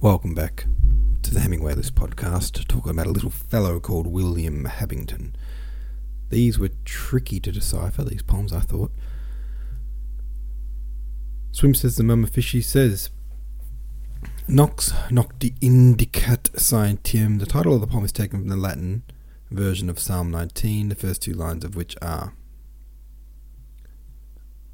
Welcome 0.00 0.32
back 0.32 0.66
to 1.22 1.34
the 1.34 1.40
Hemingway 1.40 1.74
List 1.74 1.96
podcast, 1.96 2.68
talking 2.68 2.92
about 2.92 3.08
a 3.08 3.10
little 3.10 3.30
fellow 3.30 3.80
called 3.80 4.06
William 4.06 4.64
Habington. 4.64 5.34
These 6.30 6.56
were 6.56 6.70
tricky 6.84 7.40
to 7.40 7.50
decipher, 7.50 8.04
these 8.04 8.22
poems, 8.22 8.52
I 8.52 8.60
thought. 8.60 8.92
Swim 11.50 11.74
says 11.74 11.96
the 11.96 12.04
mumma 12.04 12.28
fishy 12.28 12.62
says, 12.62 13.10
Nox 14.46 14.92
nocti 15.10 15.58
indicat 15.58 16.52
scientiam. 16.52 17.40
The 17.40 17.46
title 17.46 17.74
of 17.74 17.80
the 17.80 17.88
poem 17.88 18.04
is 18.04 18.12
taken 18.12 18.38
from 18.38 18.48
the 18.50 18.56
Latin 18.56 19.02
version 19.50 19.90
of 19.90 19.98
Psalm 19.98 20.30
19, 20.30 20.90
the 20.90 20.94
first 20.94 21.22
two 21.22 21.32
lines 21.32 21.64
of 21.64 21.74
which 21.74 21.96
are 22.00 22.34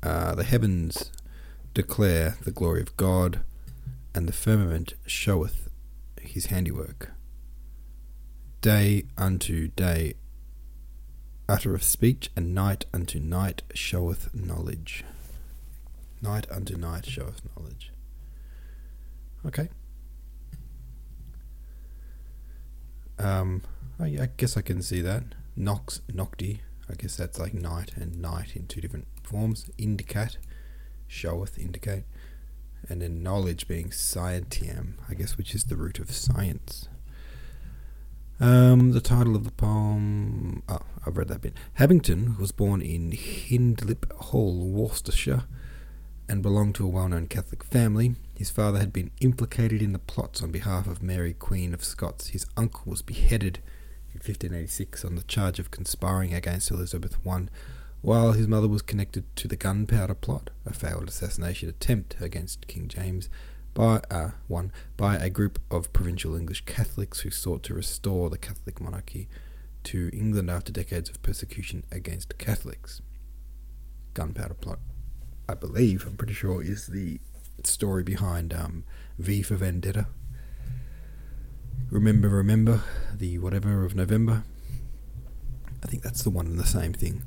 uh, 0.03 0.35
The 0.35 0.45
heavens 0.45 1.11
declare 1.73 2.37
the 2.43 2.53
glory 2.53 2.83
of 2.83 2.95
God, 2.99 3.41
and 4.15 4.29
the 4.29 4.33
firmament 4.33 4.95
showeth 5.07 5.69
his 6.21 6.47
handiwork. 6.47 7.13
Day 8.61 9.05
unto 9.19 9.69
day 9.69 10.15
uttereth 11.49 11.83
speech, 11.83 12.31
and 12.37 12.55
night 12.55 12.87
unto 12.93 13.19
night 13.19 13.63
showeth 13.75 14.35
knowledge. 14.35 15.05
Night 16.23 16.47
unto 16.51 16.77
night 16.77 17.05
showeth 17.05 17.43
knowledge. 17.55 17.93
Okay. 19.45 19.69
Um, 23.19 23.63
I, 24.01 24.05
I 24.05 24.29
guess 24.37 24.57
I 24.57 24.63
can 24.63 24.81
see 24.83 25.01
that. 25.03 25.25
Nox, 25.55 26.01
nocti. 26.11 26.61
I 26.91 26.95
guess 26.95 27.17
that's 27.17 27.39
like 27.39 27.55
night 27.55 27.93
and 27.97 28.21
night 28.21 28.57
in 28.57 28.67
two 28.67 28.81
different 28.81 29.07
forms. 29.23 29.71
Indicat, 29.79 30.37
showeth, 31.07 31.59
indicate. 31.59 32.05
And 32.89 33.03
in 33.03 33.23
knowledge 33.23 33.67
being 33.67 33.89
scientiam, 33.89 34.95
I 35.09 35.15
guess, 35.15 35.39
which 35.39 35.55
is 35.55 35.65
the 35.65 35.77
root 35.77 35.99
of 35.99 36.11
science. 36.11 36.89
Um, 38.41 38.93
the 38.93 39.01
title 39.01 39.37
of 39.37 39.45
the 39.45 39.53
poem. 39.53 40.63
Oh, 40.69 40.81
I've 41.07 41.17
read 41.17 41.29
that 41.29 41.41
bit. 41.41 41.55
Habington 41.75 42.37
was 42.39 42.53
born 42.53 42.83
in 42.83 43.13
Hindlip 43.13 44.13
Hall, 44.13 44.67
Worcestershire, 44.67 45.45
and 46.29 46.43
belonged 46.43 46.75
to 46.77 46.85
a 46.85 46.89
well 46.89 47.09
known 47.09 47.29
Catholic 47.29 47.63
family. 47.63 48.17
His 48.37 48.51
father 48.51 48.81
had 48.81 48.93
been 48.93 49.13
implicated 49.21 49.81
in 49.81 49.93
the 49.93 49.99
plots 49.99 50.43
on 50.43 50.51
behalf 50.51 50.87
of 50.89 51.03
Mary, 51.03 51.33
Queen 51.33 51.73
of 51.73 51.85
Scots. 51.85 52.29
His 52.29 52.47
uncle 52.57 52.91
was 52.91 53.03
beheaded 53.03 53.61
in 54.13 54.19
1586 54.19 55.05
on 55.05 55.15
the 55.15 55.23
charge 55.23 55.59
of 55.59 55.71
conspiring 55.71 56.35
against 56.35 56.71
Elizabeth 56.71 57.17
I, 57.27 57.47
while 58.05 58.33
his 58.33 58.47
mother 58.47 58.69
was 58.69 58.83
connected 58.83 59.25
to 59.35 59.49
the 59.49 59.57
gunpowder 59.57 60.15
plot, 60.15 60.51
a 60.67 60.75
failed 60.75 61.09
assassination 61.09 61.71
attempt 61.71 62.15
against 62.21 62.67
King 62.67 62.87
James 62.87 63.31
by 63.73 64.03
uh, 64.11 64.33
one 64.47 64.73
by 64.99 65.17
a 65.17 65.31
group 65.31 65.59
of 65.71 65.91
provincial 65.95 66.37
English 66.37 66.67
Catholics 66.67 67.21
who 67.21 67.31
sought 67.31 67.63
to 67.63 67.73
restore 67.73 68.29
the 68.29 68.37
Catholic 68.37 68.79
monarchy 68.79 69.27
to 69.85 70.11
England 70.13 70.51
after 70.51 70.71
decades 70.71 71.09
of 71.09 71.23
persecution 71.23 71.83
against 71.91 72.37
Catholics. 72.37 73.01
Gunpowder 74.13 74.55
plot, 74.55 74.81
I 75.49 75.55
believe, 75.55 76.07
I'm 76.07 76.19
pretty 76.19 76.35
sure, 76.35 76.63
is 76.63 76.89
the 76.89 77.21
story 77.65 78.03
behind 78.03 78.53
um, 78.53 78.85
V 79.19 79.41
for 79.41 79.55
Vendetta. 79.55 80.09
Remember, 81.91 82.29
remember 82.29 82.83
the 83.17 83.39
whatever 83.39 83.83
of 83.83 83.95
November. 83.95 84.45
I 85.83 85.87
think 85.87 86.03
that's 86.03 86.23
the 86.23 86.29
one 86.29 86.47
and 86.47 86.59
the 86.59 86.67
same 86.67 86.93
thing. 86.93 87.25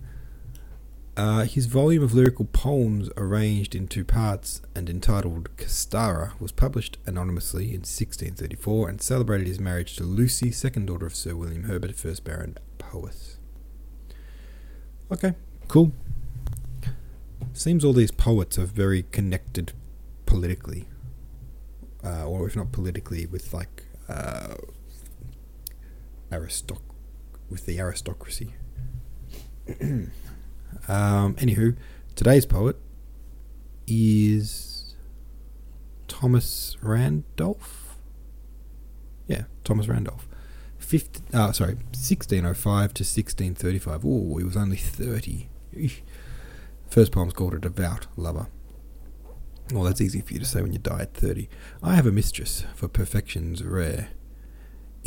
Uh, 1.17 1.45
his 1.45 1.65
volume 1.65 2.03
of 2.03 2.13
lyrical 2.13 2.45
poems, 2.45 3.09
arranged 3.17 3.73
in 3.73 3.87
two 3.87 4.05
parts 4.05 4.61
and 4.75 4.87
entitled 4.87 5.49
Castara, 5.57 6.39
was 6.39 6.51
published 6.51 6.99
anonymously 7.07 7.69
in 7.69 7.79
1634 7.79 8.87
and 8.87 9.01
celebrated 9.01 9.47
his 9.47 9.59
marriage 9.59 9.95
to 9.95 10.03
Lucy, 10.03 10.51
second 10.51 10.85
daughter 10.85 11.07
of 11.07 11.15
Sir 11.15 11.35
William 11.35 11.63
Herbert, 11.63 11.95
first 11.95 12.23
Baron 12.23 12.59
Powys. 12.77 13.37
Okay, 15.11 15.33
cool. 15.67 15.91
Seems 17.51 17.83
all 17.83 17.93
these 17.93 18.11
poets 18.11 18.59
are 18.59 18.65
very 18.65 19.01
connected 19.11 19.73
politically, 20.27 20.87
uh, 22.03 22.27
or 22.27 22.45
if 22.45 22.55
not 22.55 22.71
politically, 22.71 23.25
with 23.25 23.55
like 23.55 23.85
uh, 24.07 24.53
aristoc- 26.31 26.77
with 27.49 27.65
the 27.65 27.79
aristocracy. 27.79 28.53
um, 30.87 31.35
anywho, 31.35 31.75
today's 32.15 32.45
poet 32.45 32.77
is 33.85 34.95
Thomas 36.07 36.77
Randolph. 36.81 37.97
Yeah, 39.27 39.43
Thomas 39.63 39.87
Randolph. 39.87 40.27
50, 40.77 41.21
uh, 41.33 41.51
sorry, 41.51 41.73
1605 41.73 42.93
to 42.93 43.03
1635. 43.03 44.05
Oh, 44.05 44.37
he 44.37 44.43
was 44.43 44.55
only 44.55 44.77
30. 44.77 45.49
First 46.89 47.11
poem's 47.11 47.33
called 47.33 47.53
A 47.53 47.59
Devout 47.59 48.07
Lover. 48.15 48.47
Well, 49.73 49.83
that's 49.83 49.99
easy 49.99 50.21
for 50.21 50.33
you 50.33 50.39
to 50.39 50.45
say 50.45 50.61
when 50.61 50.71
you 50.71 50.79
die 50.79 51.01
at 51.01 51.13
30. 51.13 51.49
I 51.83 51.95
have 51.95 52.05
a 52.05 52.11
mistress, 52.11 52.63
for 52.73 52.87
perfection's 52.87 53.63
rare. 53.63 54.09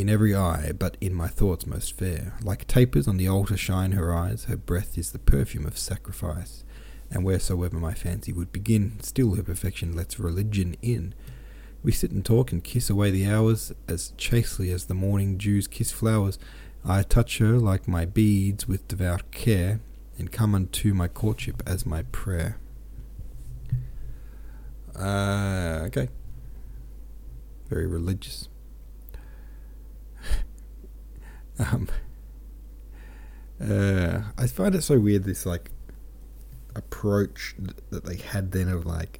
In 0.01 0.09
every 0.09 0.33
eye, 0.35 0.71
but 0.71 0.97
in 0.99 1.13
my 1.13 1.27
thoughts 1.27 1.67
most 1.67 1.95
fair. 1.95 2.33
Like 2.41 2.65
tapers 2.65 3.07
on 3.07 3.17
the 3.17 3.27
altar 3.27 3.55
shine 3.55 3.91
her 3.91 4.11
eyes, 4.11 4.45
her 4.45 4.57
breath 4.57 4.97
is 4.97 5.11
the 5.11 5.19
perfume 5.19 5.67
of 5.67 5.77
sacrifice. 5.77 6.63
And 7.11 7.23
wheresoever 7.23 7.77
my 7.77 7.93
fancy 7.93 8.33
would 8.33 8.51
begin, 8.51 8.99
still 9.03 9.35
her 9.35 9.43
perfection 9.43 9.95
lets 9.95 10.17
religion 10.17 10.75
in. 10.81 11.13
We 11.83 11.91
sit 11.91 12.09
and 12.09 12.25
talk 12.25 12.51
and 12.51 12.63
kiss 12.63 12.89
away 12.89 13.11
the 13.11 13.27
hours, 13.27 13.73
as 13.87 14.13
chastely 14.17 14.71
as 14.71 14.85
the 14.85 14.95
morning 14.95 15.37
dews 15.37 15.67
kiss 15.67 15.91
flowers. 15.91 16.39
I 16.83 17.03
touch 17.03 17.37
her 17.37 17.59
like 17.59 17.87
my 17.87 18.05
beads 18.05 18.67
with 18.67 18.87
devout 18.87 19.29
care, 19.29 19.81
and 20.17 20.31
come 20.31 20.55
unto 20.55 20.95
my 20.95 21.09
courtship 21.09 21.61
as 21.67 21.85
my 21.85 22.01
prayer. 22.11 22.57
Uh, 24.95 25.83
okay. 25.85 26.09
Very 27.69 27.85
religious. 27.85 28.47
Um, 31.61 31.87
uh, 33.61 34.21
I 34.37 34.47
find 34.47 34.75
it 34.75 34.81
so 34.81 34.99
weird 34.99 35.23
this 35.23 35.45
like 35.45 35.71
approach 36.75 37.55
that 37.89 38.05
they 38.05 38.15
had 38.17 38.51
then 38.51 38.67
of 38.67 38.85
like, 38.85 39.19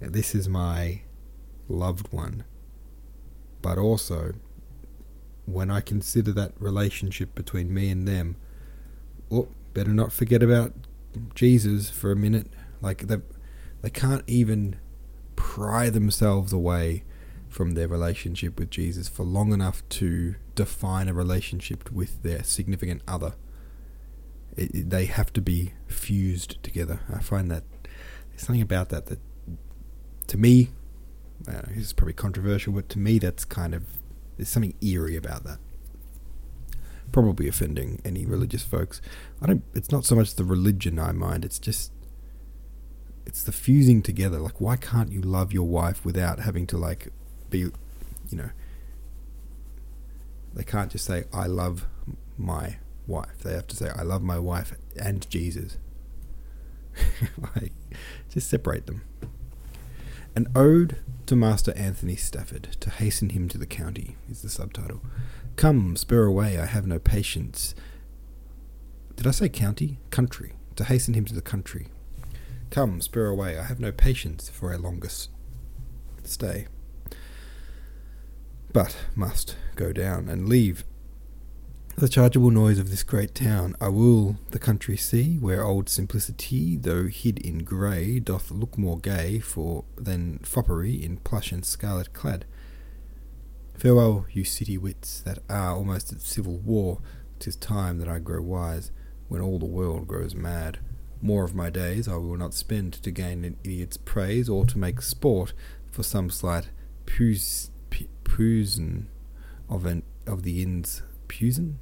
this 0.00 0.34
is 0.34 0.48
my 0.48 1.02
loved 1.68 2.12
one, 2.12 2.44
but 3.62 3.78
also 3.78 4.34
when 5.46 5.70
I 5.70 5.80
consider 5.80 6.32
that 6.32 6.52
relationship 6.58 7.34
between 7.34 7.72
me 7.72 7.88
and 7.90 8.06
them, 8.06 8.36
oh, 9.30 9.48
better 9.72 9.94
not 9.94 10.12
forget 10.12 10.42
about 10.42 10.74
Jesus 11.34 11.88
for 11.88 12.12
a 12.12 12.16
minute. 12.16 12.48
Like 12.82 13.06
they, 13.06 13.18
they 13.80 13.90
can't 13.90 14.24
even 14.26 14.76
pry 15.36 15.88
themselves 15.88 16.52
away 16.52 17.04
from 17.48 17.72
their 17.72 17.88
relationship 17.88 18.58
with 18.58 18.70
Jesus 18.70 19.08
for 19.08 19.24
long 19.24 19.52
enough 19.52 19.82
to 19.88 20.34
define 20.54 21.08
a 21.08 21.14
relationship 21.14 21.90
with 21.90 22.22
their 22.22 22.42
significant 22.42 23.02
other. 23.08 23.34
It, 24.56 24.74
it, 24.74 24.90
they 24.90 25.06
have 25.06 25.32
to 25.34 25.40
be 25.40 25.72
fused 25.86 26.62
together. 26.62 27.00
I 27.12 27.20
find 27.20 27.50
that 27.50 27.64
there's 28.30 28.42
something 28.42 28.62
about 28.62 28.90
that 28.90 29.06
that, 29.06 29.18
to 30.26 30.36
me, 30.36 30.70
uh, 31.46 31.62
this 31.68 31.78
is 31.78 31.92
probably 31.92 32.14
controversial, 32.14 32.72
but 32.72 32.88
to 32.90 32.98
me, 32.98 33.18
that's 33.18 33.44
kind 33.44 33.74
of 33.74 33.84
there's 34.36 34.48
something 34.48 34.74
eerie 34.80 35.16
about 35.16 35.44
that. 35.44 35.58
Probably 37.10 37.48
offending 37.48 38.00
any 38.04 38.26
religious 38.26 38.62
folks. 38.62 39.00
I 39.40 39.46
don't. 39.46 39.64
It's 39.74 39.90
not 39.90 40.04
so 40.04 40.14
much 40.14 40.34
the 40.34 40.44
religion 40.44 40.98
I 40.98 41.12
mind. 41.12 41.44
It's 41.44 41.58
just 41.58 41.92
it's 43.24 43.42
the 43.42 43.52
fusing 43.52 44.02
together. 44.02 44.38
Like, 44.38 44.60
why 44.60 44.76
can't 44.76 45.12
you 45.12 45.20
love 45.20 45.52
your 45.52 45.66
wife 45.66 46.04
without 46.04 46.40
having 46.40 46.66
to 46.68 46.76
like 46.76 47.08
be, 47.50 47.58
you 47.60 47.72
know, 48.32 48.50
they 50.54 50.64
can't 50.64 50.90
just 50.90 51.04
say 51.04 51.24
I 51.32 51.46
love 51.46 51.86
my 52.36 52.78
wife. 53.06 53.38
They 53.42 53.52
have 53.52 53.66
to 53.68 53.76
say 53.76 53.90
I 53.90 54.02
love 54.02 54.22
my 54.22 54.38
wife 54.38 54.74
and 55.00 55.28
Jesus. 55.30 55.78
like, 57.54 57.72
just 58.28 58.48
separate 58.48 58.86
them. 58.86 59.02
An 60.34 60.46
ode 60.54 60.98
to 61.26 61.36
Master 61.36 61.72
Anthony 61.76 62.16
Stafford 62.16 62.76
to 62.80 62.90
hasten 62.90 63.30
him 63.30 63.48
to 63.48 63.58
the 63.58 63.66
county 63.66 64.16
is 64.30 64.42
the 64.42 64.48
subtitle. 64.48 65.00
Come, 65.56 65.96
spur 65.96 66.24
away, 66.24 66.58
I 66.58 66.66
have 66.66 66.86
no 66.86 66.98
patience. 66.98 67.74
Did 69.16 69.26
I 69.26 69.32
say 69.32 69.48
county? 69.48 69.98
Country. 70.10 70.52
To 70.76 70.84
hasten 70.84 71.14
him 71.14 71.24
to 71.24 71.34
the 71.34 71.42
country. 71.42 71.88
Come, 72.70 73.00
spur 73.00 73.26
away, 73.26 73.58
I 73.58 73.64
have 73.64 73.80
no 73.80 73.90
patience 73.90 74.48
for 74.48 74.72
a 74.72 74.78
longer 74.78 75.08
stay. 76.22 76.66
But 78.78 78.96
must 79.16 79.56
go 79.74 79.92
down 79.92 80.28
and 80.28 80.48
leave 80.48 80.84
the 81.96 82.08
chargeable 82.08 82.52
noise 82.52 82.78
of 82.78 82.90
this 82.90 83.02
great 83.02 83.34
town. 83.34 83.74
I 83.80 83.88
will 83.88 84.36
the 84.52 84.60
country 84.60 84.96
see, 84.96 85.36
where 85.38 85.64
old 85.64 85.88
simplicity, 85.88 86.76
though 86.76 87.08
hid 87.08 87.40
in 87.40 87.64
grey, 87.64 88.20
doth 88.20 88.52
look 88.52 88.78
more 88.78 88.96
gay 88.96 89.40
for 89.40 89.82
than 89.96 90.38
foppery 90.44 90.94
in 90.94 91.16
plush 91.16 91.50
and 91.50 91.64
scarlet 91.64 92.12
clad. 92.12 92.44
Farewell, 93.76 94.26
you 94.30 94.44
city 94.44 94.78
wits 94.78 95.22
that 95.22 95.40
are 95.50 95.74
almost 95.74 96.12
at 96.12 96.20
civil 96.20 96.58
war. 96.58 97.00
'Tis 97.40 97.56
time 97.56 97.98
that 97.98 98.08
I 98.08 98.20
grow 98.20 98.42
wise, 98.42 98.92
when 99.26 99.40
all 99.40 99.58
the 99.58 99.66
world 99.66 100.06
grows 100.06 100.36
mad. 100.36 100.78
More 101.20 101.42
of 101.42 101.52
my 101.52 101.68
days 101.68 102.06
I 102.06 102.14
will 102.14 102.36
not 102.36 102.54
spend 102.54 102.92
to 102.92 103.10
gain 103.10 103.44
an 103.44 103.56
idiot's 103.64 103.96
praise 103.96 104.48
or 104.48 104.64
to 104.66 104.78
make 104.78 105.02
sport 105.02 105.52
for 105.90 106.04
some 106.04 106.30
slight 106.30 106.68
pus- 107.06 107.70
pusen 108.38 109.08
of 109.68 109.84
an 109.84 110.00
of 110.24 110.44
the 110.44 110.62
inns 110.62 111.02
pusen 111.26 111.80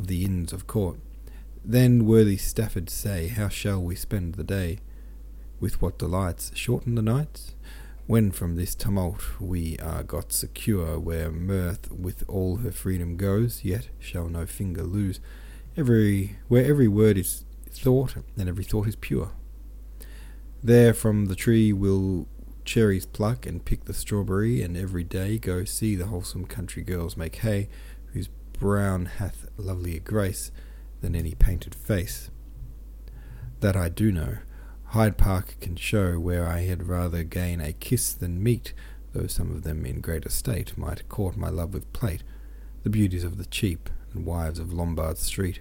of 0.00 0.08
the 0.08 0.24
inns 0.24 0.52
of 0.52 0.66
court. 0.66 0.98
Then, 1.64 2.06
worthy 2.06 2.36
Stafford, 2.36 2.90
say, 2.90 3.28
how 3.28 3.48
shall 3.48 3.80
we 3.80 3.94
spend 3.94 4.34
the 4.34 4.42
day? 4.42 4.80
With 5.60 5.80
what 5.80 6.00
delights 6.00 6.50
shorten 6.56 6.96
the 6.96 7.02
nights? 7.02 7.54
When 8.08 8.32
from 8.32 8.56
this 8.56 8.74
tumult 8.74 9.40
we 9.40 9.78
are 9.78 10.02
got 10.02 10.32
secure, 10.32 10.98
where 10.98 11.30
mirth 11.30 11.92
with 11.92 12.24
all 12.26 12.56
her 12.56 12.72
freedom 12.72 13.16
goes, 13.16 13.64
yet 13.64 13.86
shall 14.00 14.28
no 14.28 14.44
finger 14.44 14.82
lose, 14.82 15.20
every 15.76 16.38
where 16.48 16.64
every 16.64 16.88
word 16.88 17.16
is 17.16 17.44
thought, 17.70 18.16
and 18.36 18.48
every 18.48 18.64
thought 18.64 18.88
is 18.88 18.96
pure. 18.96 19.30
There 20.64 20.94
from 20.94 21.26
the 21.26 21.36
tree 21.36 21.72
will 21.72 22.26
cherries 22.64 23.06
pluck 23.06 23.46
and 23.46 23.64
pick 23.64 23.84
the 23.84 23.94
strawberry, 23.94 24.62
and 24.62 24.76
every 24.76 25.04
day 25.04 25.38
go 25.38 25.64
see 25.64 25.94
the 25.94 26.06
wholesome 26.06 26.46
country 26.46 26.82
girls 26.82 27.16
make 27.16 27.36
hay, 27.36 27.68
whose 28.12 28.28
brown 28.52 29.06
hath 29.06 29.46
lovelier 29.56 30.00
grace 30.00 30.50
than 31.00 31.14
any 31.14 31.34
painted 31.34 31.74
face. 31.74 32.30
That 33.60 33.76
I 33.76 33.88
do 33.88 34.12
know, 34.12 34.38
Hyde 34.86 35.16
Park 35.16 35.56
can 35.60 35.76
show 35.76 36.18
where 36.18 36.46
I 36.46 36.60
had 36.60 36.88
rather 36.88 37.22
gain 37.22 37.60
a 37.60 37.72
kiss 37.72 38.12
than 38.12 38.42
meet, 38.42 38.74
though 39.12 39.26
some 39.26 39.50
of 39.50 39.62
them 39.62 39.86
in 39.86 40.00
great 40.00 40.26
estate 40.26 40.76
might 40.76 41.08
court 41.08 41.36
my 41.36 41.48
love 41.48 41.72
with 41.74 41.92
plate, 41.92 42.22
the 42.82 42.90
beauties 42.90 43.24
of 43.24 43.38
the 43.38 43.46
cheap, 43.46 43.88
and 44.12 44.26
wives 44.26 44.58
of 44.58 44.72
Lombard 44.72 45.18
Street. 45.18 45.60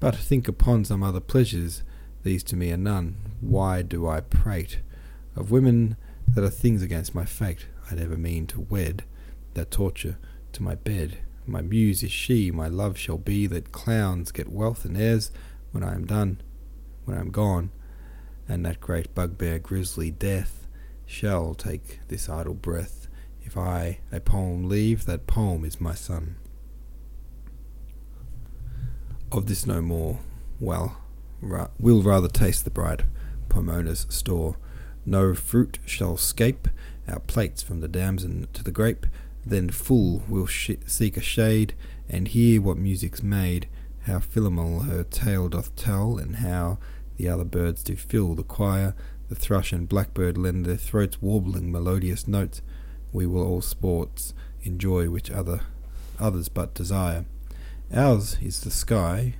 But 0.00 0.16
think 0.16 0.48
upon 0.48 0.84
some 0.84 1.02
other 1.02 1.20
pleasures, 1.20 1.82
these 2.22 2.42
to 2.44 2.56
me 2.56 2.72
are 2.72 2.76
none. 2.76 3.16
Why 3.40 3.82
do 3.82 4.08
I 4.08 4.20
prate 4.20 4.80
of 5.36 5.50
women 5.50 5.96
that 6.34 6.44
are 6.44 6.50
things 6.50 6.82
against 6.82 7.14
my 7.14 7.24
fate? 7.24 7.66
I 7.90 7.94
never 7.94 8.16
mean 8.16 8.46
to 8.48 8.60
wed, 8.60 9.04
that 9.54 9.70
torture 9.70 10.18
to 10.52 10.62
my 10.62 10.74
bed. 10.74 11.18
My 11.46 11.62
muse 11.62 12.02
is 12.02 12.12
she, 12.12 12.50
my 12.50 12.68
love 12.68 12.98
shall 12.98 13.18
be 13.18 13.46
that 13.46 13.72
clowns 13.72 14.32
get 14.32 14.52
wealth 14.52 14.84
and 14.84 14.96
heirs 14.96 15.30
when 15.72 15.82
I 15.82 15.94
am 15.94 16.06
done, 16.06 16.40
when 17.04 17.16
I 17.16 17.20
am 17.20 17.30
gone 17.30 17.70
and 18.48 18.64
that 18.64 18.80
great 18.80 19.14
bugbear 19.14 19.58
grisly 19.58 20.10
death 20.10 20.66
shall 21.04 21.54
take 21.54 22.00
this 22.08 22.28
idle 22.28 22.54
breath. 22.54 23.06
If 23.42 23.56
I 23.56 24.00
a 24.10 24.20
poem 24.20 24.68
leave, 24.68 25.04
that 25.04 25.26
poem 25.26 25.64
is 25.64 25.80
my 25.80 25.94
son. 25.94 26.36
Of 29.30 29.46
this 29.46 29.66
no 29.66 29.82
more. 29.82 30.20
Well, 30.58 30.96
ra- 31.40 31.68
we'll 31.78 32.02
rather 32.02 32.28
taste 32.28 32.64
the 32.64 32.70
bright 32.70 33.02
Pomona's 33.48 34.06
store. 34.08 34.56
No 35.08 35.32
fruit 35.32 35.78
shall 35.86 36.18
scape 36.18 36.68
our 37.08 37.20
plates 37.20 37.62
from 37.62 37.80
the 37.80 37.88
damson 37.88 38.46
to 38.52 38.62
the 38.62 38.70
grape. 38.70 39.06
Then 39.44 39.70
full 39.70 40.22
we'll 40.28 40.44
sh- 40.44 40.72
seek 40.84 41.16
a 41.16 41.22
shade 41.22 41.72
and 42.10 42.28
hear 42.28 42.60
what 42.60 42.76
music's 42.76 43.22
made. 43.22 43.68
How 44.02 44.18
Philomel 44.18 44.84
her 44.84 45.04
tale 45.04 45.48
doth 45.48 45.74
tell, 45.76 46.18
and 46.18 46.36
how 46.36 46.76
the 47.16 47.26
other 47.26 47.44
birds 47.44 47.82
do 47.82 47.96
fill 47.96 48.34
the 48.34 48.42
choir, 48.42 48.94
the 49.30 49.34
thrush 49.34 49.72
and 49.72 49.88
blackbird 49.88 50.36
lend 50.36 50.66
their 50.66 50.76
throats 50.76 51.22
warbling 51.22 51.72
melodious 51.72 52.28
notes. 52.28 52.60
We 53.10 53.24
will 53.26 53.42
all 53.42 53.62
sports 53.62 54.34
enjoy 54.62 55.08
which 55.08 55.30
other 55.30 55.60
others 56.18 56.50
but 56.50 56.74
desire. 56.74 57.24
Ours 57.94 58.36
is 58.42 58.60
the 58.60 58.70
sky, 58.70 59.36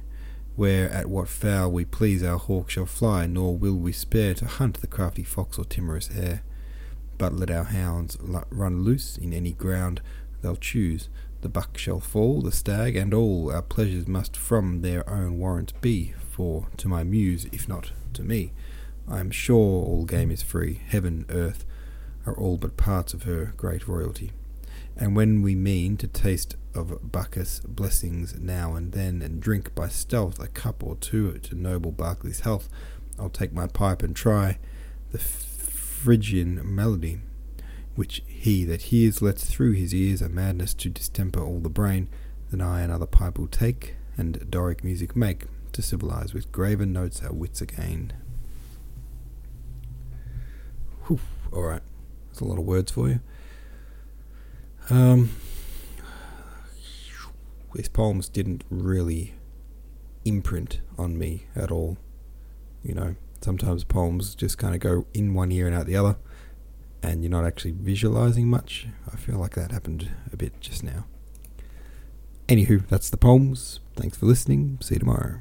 where 0.58 0.90
at 0.90 1.06
what 1.06 1.28
fowl 1.28 1.70
we 1.70 1.84
please 1.84 2.20
our 2.24 2.36
hawk 2.36 2.68
shall 2.68 2.84
fly, 2.84 3.26
nor 3.26 3.56
will 3.56 3.76
we 3.76 3.92
spare 3.92 4.34
to 4.34 4.44
hunt 4.44 4.80
the 4.80 4.88
crafty 4.88 5.22
fox 5.22 5.56
or 5.56 5.64
timorous 5.64 6.08
hare. 6.08 6.42
But 7.16 7.32
let 7.32 7.48
our 7.48 7.62
hounds 7.62 8.18
run 8.20 8.82
loose 8.82 9.16
in 9.16 9.32
any 9.32 9.52
ground 9.52 10.00
they'll 10.42 10.56
choose. 10.56 11.08
The 11.42 11.48
buck 11.48 11.78
shall 11.78 12.00
fall, 12.00 12.42
the 12.42 12.50
stag, 12.50 12.96
and 12.96 13.14
all 13.14 13.52
our 13.52 13.62
pleasures 13.62 14.08
must 14.08 14.36
from 14.36 14.82
their 14.82 15.08
own 15.08 15.38
warrant 15.38 15.80
be, 15.80 16.14
for 16.28 16.66
to 16.78 16.88
my 16.88 17.04
muse, 17.04 17.46
if 17.52 17.68
not 17.68 17.92
to 18.14 18.24
me. 18.24 18.50
I 19.06 19.20
am 19.20 19.30
sure 19.30 19.84
all 19.84 20.06
game 20.06 20.32
is 20.32 20.42
free, 20.42 20.80
heaven, 20.88 21.24
earth, 21.28 21.64
are 22.26 22.36
all 22.36 22.56
but 22.56 22.76
parts 22.76 23.14
of 23.14 23.22
her 23.22 23.54
great 23.56 23.86
royalty. 23.86 24.32
And 24.96 25.14
when 25.14 25.40
we 25.40 25.54
mean 25.54 25.96
to 25.98 26.08
taste 26.08 26.56
of 26.78 27.12
Bacchus' 27.12 27.60
blessings 27.60 28.38
now 28.38 28.74
and 28.74 28.92
then, 28.92 29.20
and 29.20 29.40
drink 29.40 29.74
by 29.74 29.88
stealth 29.88 30.38
a 30.40 30.46
cup 30.46 30.82
or 30.82 30.96
two 30.96 31.38
to 31.38 31.54
noble 31.54 31.92
Berkeley's 31.92 32.40
health, 32.40 32.68
I'll 33.18 33.28
take 33.28 33.52
my 33.52 33.66
pipe 33.66 34.02
and 34.02 34.14
try 34.14 34.58
the 35.10 35.18
Phrygian 35.18 36.60
melody, 36.64 37.18
which 37.96 38.22
he 38.26 38.64
that 38.64 38.82
hears 38.82 39.20
lets 39.20 39.44
through 39.44 39.72
his 39.72 39.94
ears 39.94 40.22
a 40.22 40.28
madness 40.28 40.72
to 40.74 40.88
distemper 40.88 41.42
all 41.42 41.60
the 41.60 41.68
brain. 41.68 42.08
Then 42.50 42.60
I 42.60 42.82
another 42.82 43.06
pipe 43.06 43.38
will 43.38 43.48
take, 43.48 43.96
and 44.16 44.50
Doric 44.50 44.84
music 44.84 45.16
make, 45.16 45.46
to 45.72 45.82
civilize 45.82 46.32
with 46.32 46.52
graven 46.52 46.92
notes 46.92 47.22
our 47.22 47.32
wits 47.32 47.60
again. 47.60 48.12
Whew, 51.06 51.20
alright, 51.52 51.82
that's 52.28 52.40
a 52.40 52.44
lot 52.44 52.58
of 52.58 52.64
words 52.64 52.92
for 52.92 53.08
you. 53.08 53.20
Um, 54.90 55.30
these 57.74 57.88
poems 57.88 58.28
didn't 58.28 58.64
really 58.70 59.34
imprint 60.24 60.80
on 60.96 61.18
me 61.18 61.46
at 61.54 61.70
all. 61.70 61.98
You 62.82 62.94
know, 62.94 63.16
sometimes 63.40 63.84
poems 63.84 64.34
just 64.34 64.58
kind 64.58 64.74
of 64.74 64.80
go 64.80 65.06
in 65.14 65.34
one 65.34 65.52
ear 65.52 65.66
and 65.66 65.74
out 65.74 65.86
the 65.86 65.96
other, 65.96 66.16
and 67.02 67.22
you're 67.22 67.30
not 67.30 67.44
actually 67.44 67.72
visualizing 67.72 68.48
much. 68.48 68.86
I 69.12 69.16
feel 69.16 69.38
like 69.38 69.54
that 69.54 69.72
happened 69.72 70.10
a 70.32 70.36
bit 70.36 70.60
just 70.60 70.82
now. 70.82 71.06
Anywho, 72.48 72.86
that's 72.88 73.10
the 73.10 73.18
poems. 73.18 73.80
Thanks 73.94 74.16
for 74.16 74.26
listening. 74.26 74.78
See 74.80 74.94
you 74.94 75.00
tomorrow. 75.00 75.40